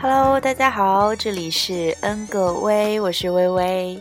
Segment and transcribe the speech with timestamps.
[0.00, 4.00] Hello，大家好，这里是 N 个微，我是微微。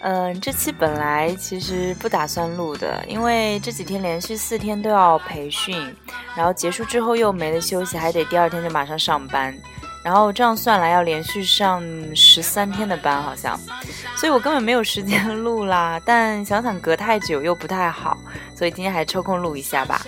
[0.00, 5.94] 嗯，这期本来其实不打算录的，因为这几天连续四天都要培训，
[6.34, 9.54] 然后结束之后又没得休息，还得第二天就马上上班，
[10.02, 11.82] 然后这样算来要连续上
[12.16, 13.60] 十三天的班，好像，
[14.16, 16.00] 所以我根本没有时间录啦。
[16.06, 18.16] 但想想隔太久又不太好，
[18.56, 20.00] 所以今天还抽空录一下吧。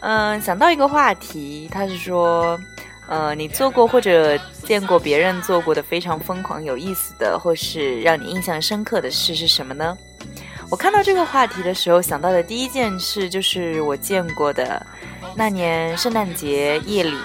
[0.00, 2.58] 嗯，想到一个话题，他是说。
[3.06, 9.96] 呃，你做过或者见过别人做过的非常疯狂、有意思的，或是让你印象深刻的事是什么呢？
[10.70, 14.84] 我看到这个话题的时候，想到的第一件事就是我见过的
[15.36, 17.16] 那年圣诞节夜里，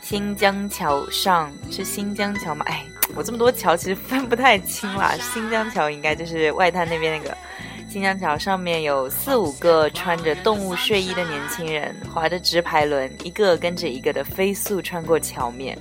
[0.00, 2.64] 新疆桥上是新疆桥吗？
[2.68, 5.14] 哎，我这么多桥其实分不太清啦。
[5.20, 7.36] 新疆桥应该就是外滩那边那个。
[7.90, 15.76] 新疆桥上面有四五个穿着动物睡衣的年轻人，划着直排轮，一个跟着一个的飞速穿过桥面。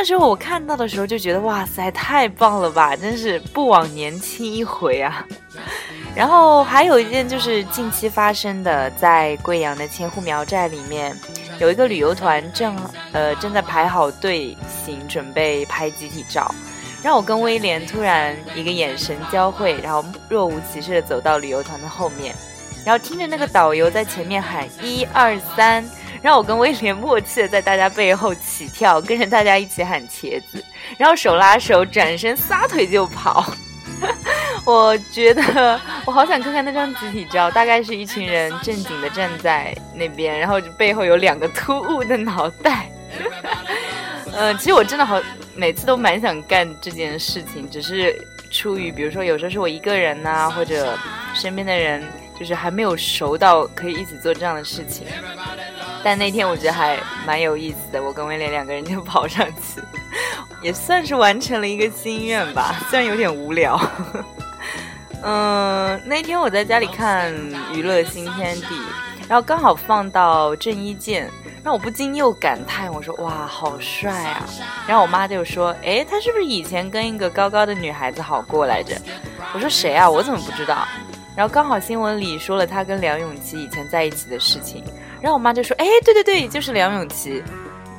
[0.00, 5.26] 那时候我看到的时候就觉得，哇塞，太棒了吧，真是不枉年轻一回啊！
[6.14, 11.18] 然后还有一件就是近期发生的，在贵阳的千户苗寨里面，
[11.58, 12.76] 有一个旅游团正
[13.10, 16.48] 呃正在排好队形，准备拍集体照。
[17.02, 22.32] 让我跟威廉突然一个眼神交汇，然后若无其事的走到旅游团的后面，
[22.88, 25.84] 然后听着那个导游在前面喊一二三，
[26.22, 30.64] 让我跟威廉默契的在大家背后起跳，跟着大家一起喊茄子，
[30.96, 33.52] 然后手拉手转身撒腿就跑。
[34.64, 42.90] 我觉得我好想看看那张集体照，大概是一群人正经的站在那边，然后背后有两个突兀的脑袋。
[44.32, 45.20] 嗯， 其实我真的好。
[45.54, 48.16] 每次都蛮想干这件事情，只是
[48.50, 50.96] 出于比如说有时候是我一个人呐，或者
[51.34, 52.00] 身边的人
[52.38, 55.06] 就是还没有熟到可以一起做这样的事情。
[56.04, 59.82] 但那天我觉得还蛮有意思的，我跟威廉两个人就 跑上去，
[60.62, 63.80] 也算是完成了一个心愿吧，虽然有点无聊。
[65.22, 67.34] 嗯，那天我在家里看
[67.74, 68.66] 《娱乐新天地》，
[69.28, 71.28] 然后刚好放到郑伊健。
[71.64, 74.46] 让我不禁又感叹，我说哇，好帅啊！
[74.86, 78.96] 然后我妈就说，哎，他是不是以前跟一个高高的女孩子好过来着？
[79.52, 80.08] 我说谁啊？
[80.08, 80.86] 我怎么不知道？
[81.38, 84.82] 然后刚好新闻里说了他跟梁咏琪以前在一起的事情，
[85.20, 87.40] 然后我妈就说，哎，对对对，就是梁咏琪。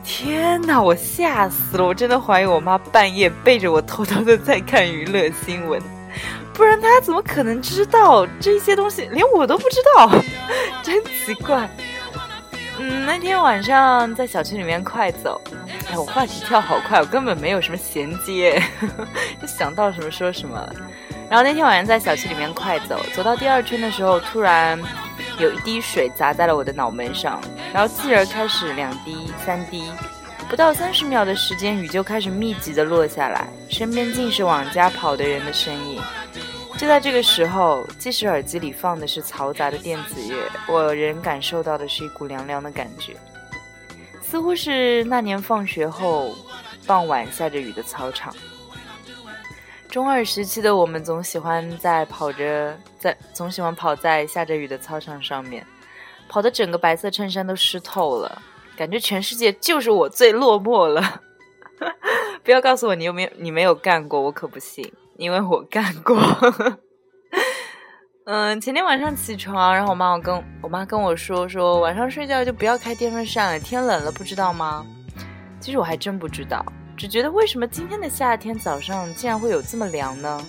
[0.03, 1.85] 天哪，我吓死了！
[1.85, 5.81] 我真的怀疑我妈半夜背着我偷偷的在看娱乐新闻，
[6.53, 9.07] 不然她怎么可能知道这些东西？
[9.09, 10.11] 连我都不知道，
[10.83, 11.69] 真奇怪。
[12.77, 15.39] 嗯，那天晚上在小区里面快走，
[15.89, 18.61] 哎，我话题跳好快，我根本没有什么衔接，
[19.41, 20.69] 就 想到什么说什么。
[21.29, 24.81] 然后那天晚上在小区里面快走，走到第二圈的时候，突然
[25.37, 27.39] 有一滴水砸在了我的脑门上，
[27.71, 29.91] 然后继而开始两滴、三滴，
[30.49, 36.01] 不到三十秒的时间，雨就开始密集的落下来，身边尽是往家跑的人的身影。
[36.77, 43.13] 就在这个时候，即使耳机里放的是嘈杂的电子乐，我仍感受到的是一股凉凉的感觉，
[44.21, 46.33] 似乎是那年放学后
[46.87, 48.33] 傍晚下着雨的操场。
[49.89, 55.65] 中二时期的我们总喜欢在跑着，在总喜欢跑在下着雨的操场上面，
[56.29, 58.41] 跑的整个白色衬衫都湿透了，
[58.77, 61.21] 感觉全世界就是我最落寞了。
[62.43, 64.91] 不要告诉我你有没有你没有干过，我可不信。
[65.17, 66.15] 因为我干过，
[68.23, 74.85] 嗯，前天晚上起床，然后我妈我跟我妈跟我说说晚上睡觉就不要开电风扇了，天冷了，不知道吗？
[75.59, 76.65] 其实我还真不知道，
[76.99, 80.45] 只觉得为什么今天的夏天早上竟然会有这么凉呢？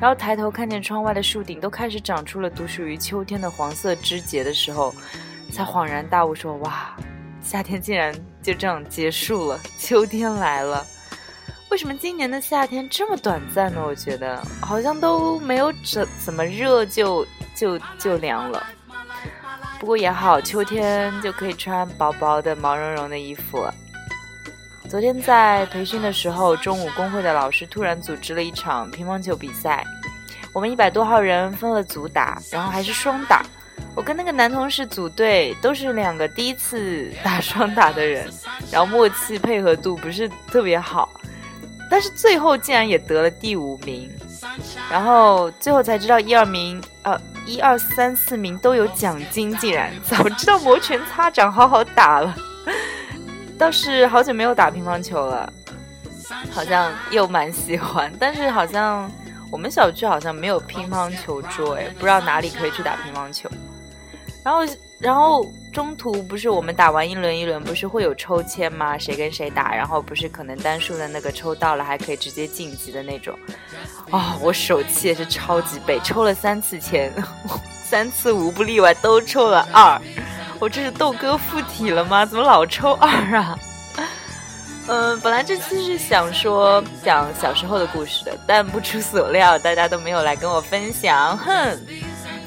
[0.00, 4.92] 然后抬头看见窗外的树顶都开始长出了独属于秋天的黄色枝节的时候，
[5.52, 6.96] 才恍然大悟，说哇，
[7.40, 8.12] 夏天竟然
[8.42, 10.84] 就这样结束了，秋天来了。
[11.70, 13.80] 为什么今年的夏天这么短暂呢？
[13.86, 17.24] 我觉得好像都没有怎怎么热就
[17.54, 18.66] 就就凉了。
[19.78, 23.64] 不过也好，秋天就可以穿薄薄的毛茸茸的衣服。
[24.88, 29.84] 昨天在培训的时候，中午工会的老师突然组织了一场乒乓球比赛，
[30.52, 33.44] 我们一百多号人分了组打，然后还是双打。
[33.94, 38.26] 我跟那个男同事组队，都是两个第一次打双打的人，
[38.70, 41.10] 然后默契配合度不是特别好。
[41.90, 44.10] 但是最后竟然也得了第五名，
[44.90, 52.34] 然后最后才知道一二名，呃，一二三四名都有奖金，竟然早知道摩拳擦掌好好打了。
[53.58, 55.52] 倒是好久没有打乒乓球了，
[56.52, 59.10] 好像又蛮喜欢，但是好像
[59.50, 63.50] 我们小区好像没有乒乓球桌，哎，不知道哪里可以去打乒乓球。
[64.44, 68.96] 然后，然后中途不是我们打完一轮一轮，不是会有抽签吗？
[68.96, 73.36] 谁跟谁打，然后不是可能单数的那个抽到了，还可以直接晋级的那种。
[74.10, 77.12] 啊，我手气也是超级背，抽了三次签，
[77.84, 80.00] 三次无不例外都抽了二。
[80.58, 82.26] 我这是豆哥附体了吗？
[82.26, 83.58] 怎么老抽二啊？
[84.88, 91.36] 嗯，本来这次是想说讲小时候的故事的，但不出所料，大家都没有来跟我分享。
[91.38, 91.78] 哼。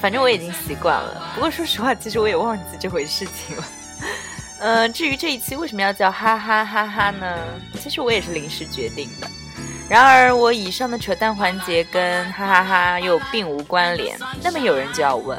[0.01, 3.63] 反正我已经习惯了，不过说实话，其实我也忘记这回事情了。
[4.59, 7.37] 嗯，至于这一期为什么要叫哈哈哈哈呢？
[7.79, 9.27] 其实我也是临时决定的。
[9.87, 14.17] 然而，我以上的扯淡环节跟哈哈哈又并无关联。
[14.41, 15.37] 那么有人就要问，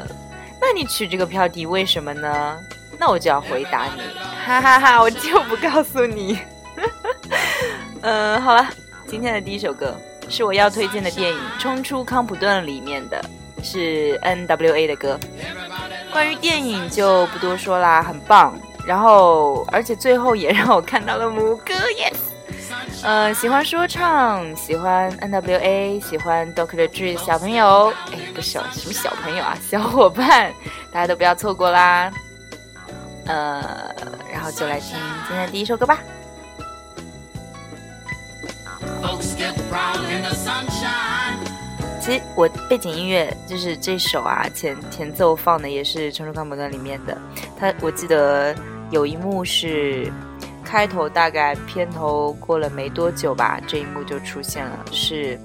[0.63, 2.57] 那你取这个标题为什么呢？
[2.97, 4.01] 那我就要回答你，
[4.47, 6.39] 哈哈哈，我就不告诉你。
[8.01, 8.65] 嗯， 好了，
[9.05, 9.93] 今天的第一首歌
[10.29, 13.21] 是我要推荐的电影《冲出康普顿》里面的。
[13.65, 15.17] 是 N.W.A 的歌，
[16.11, 18.59] 关于电影就不多说啦，很棒。
[18.85, 22.32] 然后，而且最后也让我看到了母歌，yes。
[23.03, 30.53] 呃，喜欢说唱，喜欢 N.W.A，喜欢 Doctor Dre 小朋友，哎，不是什么小朋友啊，小伙伴，
[30.89, 32.09] 大家都不要错过啦。
[33.25, 33.93] 呃，
[34.31, 34.97] 然后就来听
[35.27, 35.99] 今天的第一首歌吧。
[41.99, 47.17] 其实我背景音乐就是这首啊，前前奏放的也是《传说康普顿》里面的。
[47.59, 48.55] 他我记得
[48.91, 50.11] 有一幕是
[50.73, 55.39] 开头，大概片头过了没多久吧，这一幕就出现了，是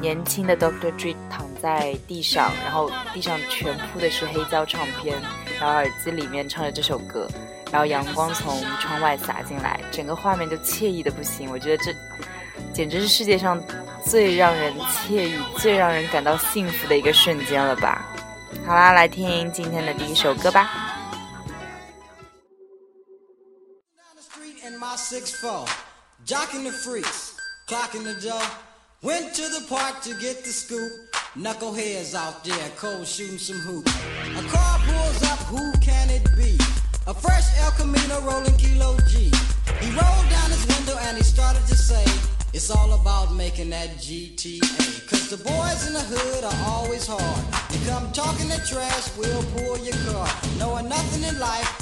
[0.00, 5.20] 年轻的 Doctor Dre 躺在地上，然后地上全铺的是黑胶唱片，
[5.58, 7.26] 然后耳机里面唱着这首歌，
[7.72, 11.50] 然后阳光从窗外洒进来，整个画面就惬意的不行。
[11.50, 11.92] 我觉得这。
[12.72, 13.60] 简直是世界上
[14.06, 18.06] 最让人惬意、最让人感到幸福的一个瞬间了吧！
[18.64, 20.91] 好啦，来听今天的第一首歌吧。
[25.12, 25.66] six four,
[26.24, 27.36] jocking the freaks,
[27.68, 28.48] clocking the dough.
[29.02, 30.90] Went to the park to get the scoop.
[31.36, 33.92] Knuckleheads out there, cold shooting some hoops.
[34.40, 36.56] A car pulls up, who can it be?
[37.06, 39.30] A fresh El Camino rolling kilo G.
[39.82, 42.04] He rolled down his window and he started to say,
[42.54, 44.60] It's all about making that GTA.
[45.10, 47.44] Cause the boys in the hood are always hard.
[47.70, 50.26] You come talking the trash, we'll pull your car.
[50.56, 51.81] Knowing nothing in life,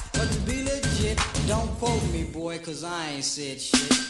[1.47, 4.10] don't quote me, boy, cause I ain't said shit.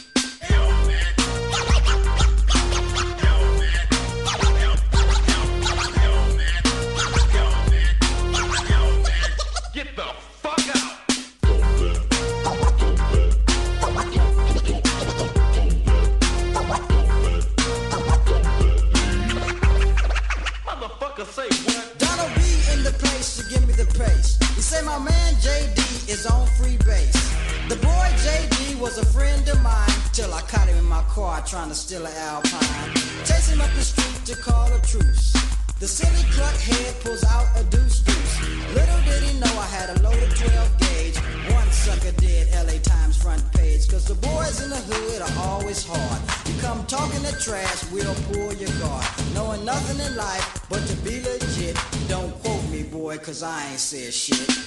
[47.91, 49.05] We'll pull your guard.
[49.33, 51.77] Knowing nothing in life but to be legit.
[52.07, 54.61] Don't quote me, boy, cause I ain't said shit.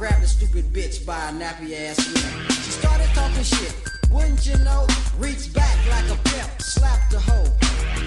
[0.00, 2.50] grabbed the stupid bitch by a nappy ass neck.
[2.52, 3.74] She started talking shit,
[4.10, 4.86] wouldn't you know?
[5.18, 7.44] Reached back like a pimp, slapped the hoe.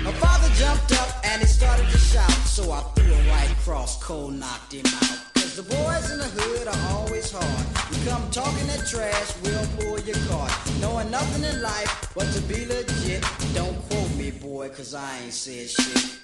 [0.02, 4.02] Her father jumped up and he started to shout, so I threw a right cross,
[4.02, 5.20] cold knocked him out.
[5.36, 7.68] Cause the boys in the hood are always hard.
[7.94, 10.52] You come talking that trash, we'll pull your card.
[10.82, 13.24] Knowing nothing in life but to be legit.
[13.54, 16.24] Don't quote me, boy, cause I ain't said shit.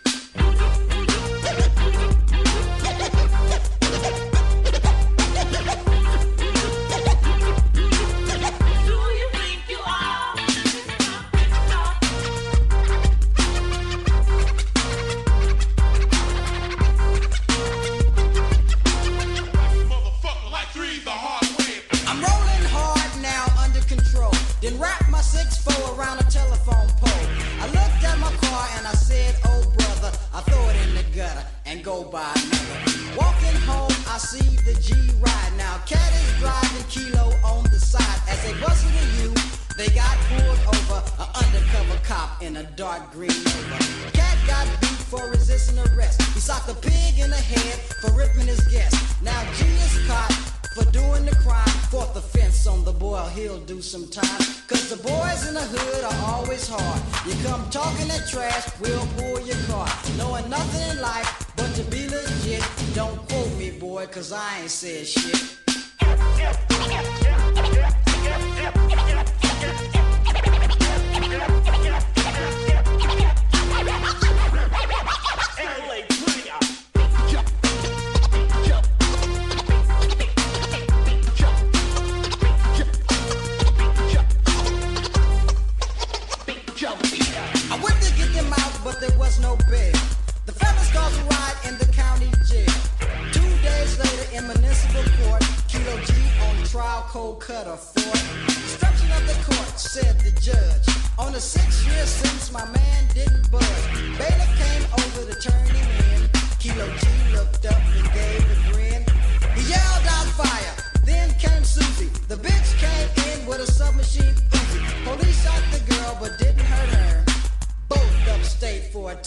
[57.71, 59.87] talking that trash, we'll pull your car.
[60.17, 62.63] Knowing nothing in life but to be legit.
[62.95, 65.59] Don't quote me, boy, cause I ain't said shit.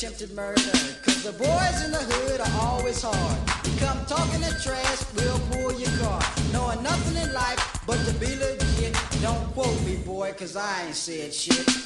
[0.02, 0.61] Attempted murder.
[1.04, 3.38] Cause the boys in the hood are always hard.
[3.78, 6.21] Come talking that trash, we'll pull your car.
[6.52, 8.97] Knowing nothing in life but to be legit.
[9.23, 11.82] Don't quote me, boy, cause I ain't said shit.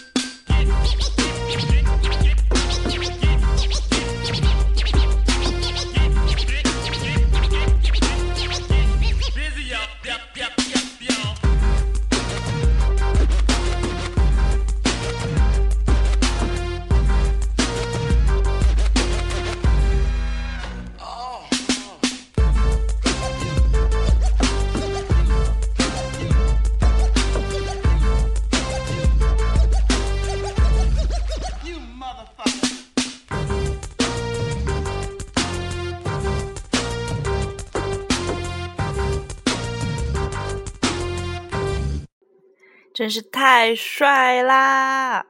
[43.07, 45.25] 真是太帅啦！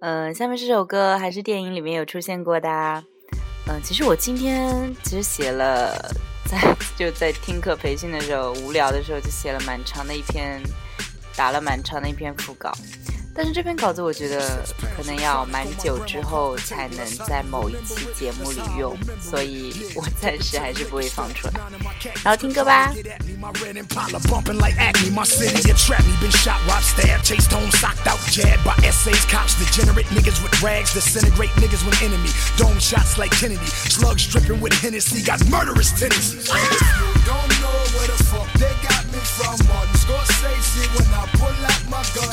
[0.00, 2.68] 嗯、下面这首歌还是电影里面有出现过的、
[3.66, 5.92] 嗯、其实我今天其实写了，
[6.46, 6.58] 在
[6.96, 10.62] 就在听课培训的时候，无聊的时候就写了蛮长的一篇，
[11.36, 12.72] 打了蛮长的一篇副稿。
[13.34, 14.64] 但是这篇稿子我觉得
[14.96, 21.54] 可能要蛮久之后才能在某一期节目里用，所以我暂时还是不会放出来。
[22.22, 22.92] 然后听歌吧。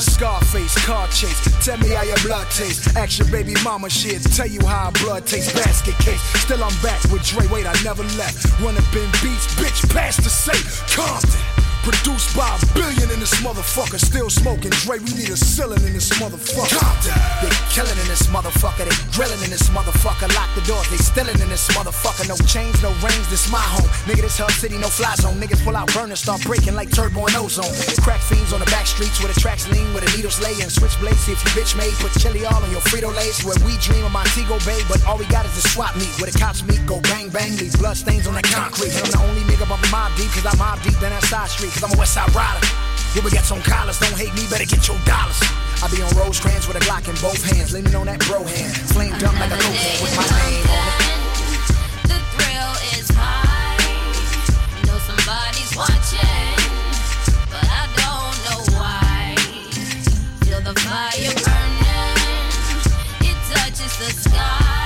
[0.00, 1.40] Scarface, car chase.
[1.64, 2.94] Tell me how your blood tastes.
[2.96, 4.22] Ask your baby mama shit.
[4.34, 5.52] Tell you how blood tastes.
[5.52, 6.22] Basket case.
[6.42, 7.46] Still I'm back with Dre.
[7.48, 8.60] Wait, I never left.
[8.60, 9.88] Run up in beats, bitch.
[9.94, 10.94] Past the safe.
[10.94, 11.57] Compton.
[11.88, 13.96] Produced by a billion in this motherfucker.
[13.96, 16.84] Still smoking Dre, we need a ceiling in this motherfucker.
[17.40, 18.84] They killing in this motherfucker.
[18.84, 20.28] They grilling in this motherfucker.
[20.36, 22.28] Lock the doors, they stealing in this motherfucker.
[22.28, 23.88] No chains, no rings, this my home.
[24.04, 25.40] Nigga, this hub city, no fly zone.
[25.40, 27.72] Niggas pull out burners, start breaking like turbo and ozone.
[28.04, 30.68] Crack fiends on the back streets where the tracks lean, where the needles lay and
[30.68, 31.24] switchblades.
[31.24, 33.40] See if you bitch made, put chili all on your Frito Lays.
[33.48, 36.12] Where we dream of Montego Bay, but all we got is the swap meet.
[36.20, 38.92] Where the cops meet, go bang bang, leave blood stains on the concrete.
[38.92, 41.48] And I'm the only nigga bumping mob deep, cause I'm mob deep, then that side
[41.48, 42.66] street, cause I'm a west side rider.
[43.14, 45.38] Yeah, we got some collars, don't hate me, better get your dollars.
[45.82, 48.74] I be on Rosecrans with a Glock in both hands, leaning on that bro hand.
[48.90, 51.14] Flamed up like a cocaine with my name on it.
[52.10, 53.78] The thrill is high.
[54.86, 56.58] Know somebody's watching,
[57.46, 59.34] but I don't know why.
[60.42, 62.18] Feel the fire burning,
[63.30, 64.77] it touches the sky.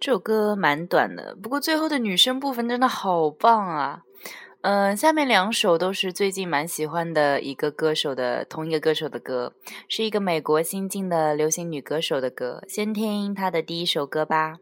[0.00, 4.02] 这首歌蛮短的，不过最后的女生部分真的好棒啊！
[4.62, 9.54] 嗯、下面两首都是最近蛮喜欢的一个歌手的同一个歌手的歌，
[9.88, 12.62] 是一个美国新晋的流行女歌手的歌。
[12.66, 14.58] 先听她的第一首歌吧。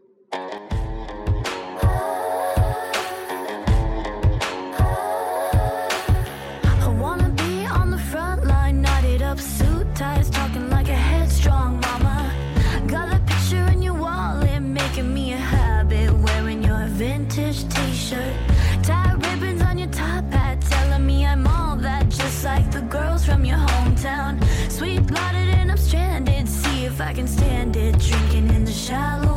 [26.98, 29.27] if I can stand it, drinking in the shallow.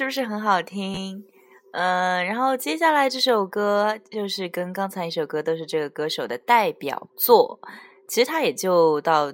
[0.00, 1.22] 是不是很好听？
[1.72, 7.60] 嗯然后接下来这首歌就是跟刚才一首歌都是这个歌手的代表作。
[8.08, 9.30] 其实他也就到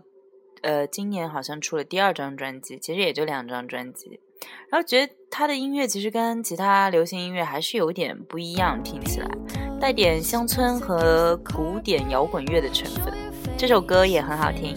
[0.63, 4.19] 呃今年好像出了第二张专辑其实也就两张专辑。
[4.69, 9.29] 然后觉得他的音乐其实跟其他流行音乐还是有点不一样听起来。
[9.81, 13.15] 带点乡村和古典摇滚乐的成分。
[13.57, 14.75] 这首歌也很好听。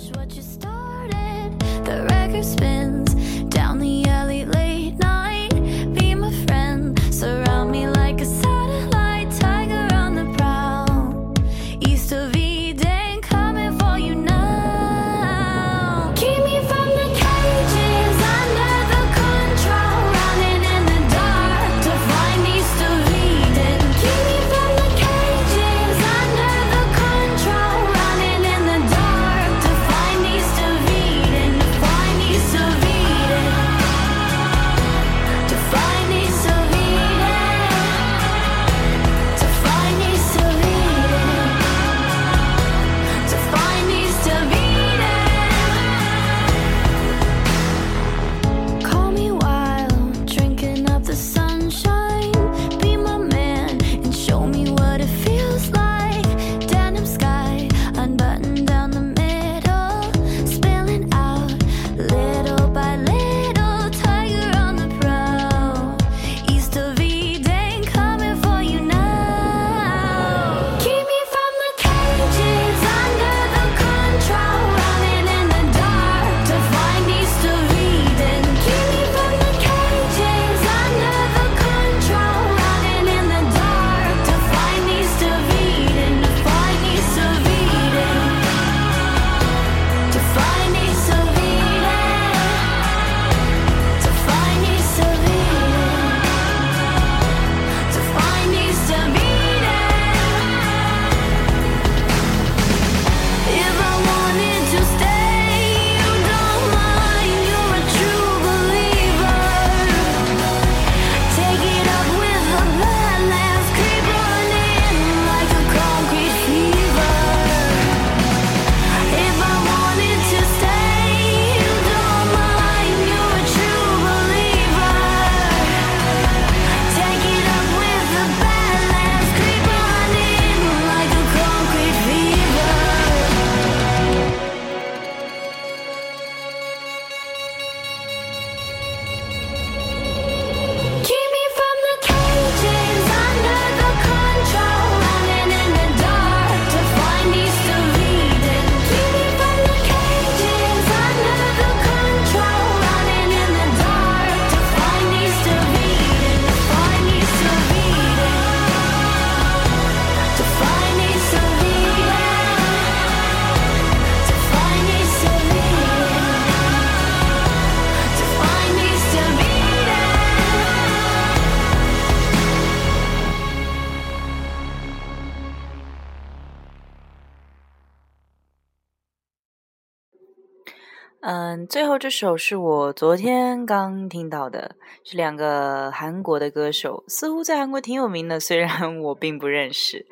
[181.69, 184.71] 最后这首是我昨天刚听到的，
[185.03, 190.03] 是两个韩国的歌手，似乎在韩国挺有名的，虽然我并不认识。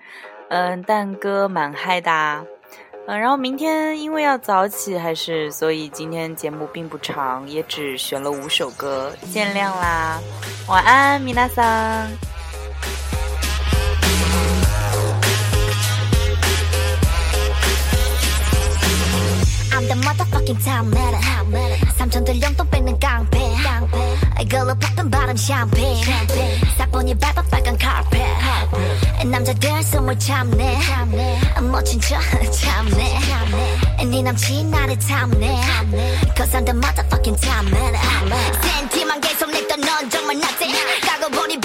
[0.50, 2.12] 嗯，但歌蛮嗨的。
[3.08, 10.20] 嗯，然后明天因为要早起，还是所以今天节目并不长，也只选了五首歌，见谅啦。
[10.70, 11.66] 晚安，米娜桑。
[20.02, 21.20] Motherfucking town matter.
[21.98, 23.40] 삼천들 용돈 뺏는 깡패.
[24.42, 26.04] 이걸로 볶은 바람 샴페인.
[26.78, 28.22] 사뿐히 밟아 빨간 카펫.
[29.26, 30.80] 남자들 숨을 참네.
[31.72, 33.20] 멋진 척 참네.
[34.06, 35.62] 네 남친 나를 탐내.
[36.36, 38.00] Cause I'm the motherfucking town matter.
[38.62, 40.68] 센티만 계속 냈던 넌 정말 나대.
[41.02, 41.60] 까고 보니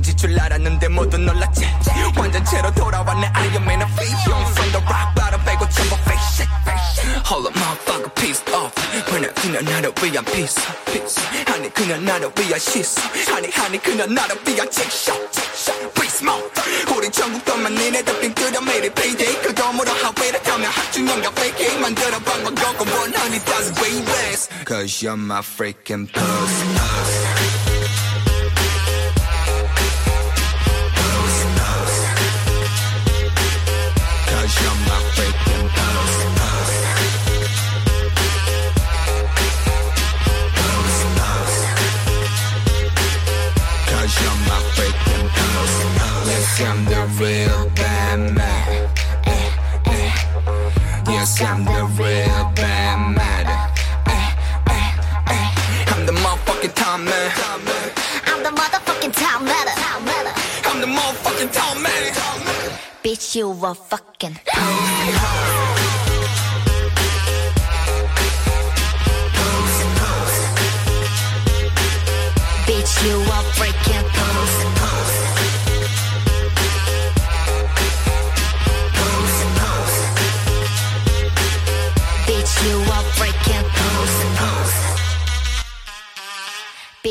[0.00, 1.68] 질 줄 알았는데 모두 놀랐지.
[2.16, 3.30] 완전체로 돌아왔네.
[3.36, 4.40] Iron Man vision.
[4.56, 6.48] From the rock bottom 빼고 전부 fake shit.
[7.28, 8.72] Hold up, motherfucker, pissed off.
[9.04, 11.20] 그냥 그냥 나를 위한 piece, piece.
[11.52, 13.04] 아니 그냥 나를 위한 시선.
[13.36, 15.92] 아니 아니 그냥 나를 위한 checkshot, checkshot.
[15.92, 16.96] Please, motherfucker.
[16.96, 19.36] 우리 전국 것만 니네들 빙뜨려 매일 payday.
[19.42, 24.48] 그거으로 하회를 타며 학중형과 fake 만들어본 건 거고 원하니 thousand way less.
[24.64, 27.12] Cause you're my freaking puss, puss.
[27.36, 28.09] Puss,
[47.01, 48.89] The real bad man.
[49.25, 49.49] Eh,
[49.85, 50.11] eh.
[51.07, 53.47] Yes, I'm the real bad man.
[54.05, 54.29] Eh.
[55.87, 57.31] I'm the motherfucking top man.
[58.25, 59.73] I'm the motherfucking town matter.
[60.69, 62.13] I'm the motherfucking man.
[63.03, 64.37] Bitch, you a fucking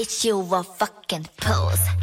[0.01, 2.00] Bitch, you a fucking pose.